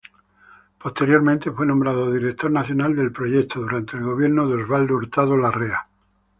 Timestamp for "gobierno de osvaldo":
4.03-4.95